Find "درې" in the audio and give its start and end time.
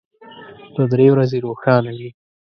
0.93-1.07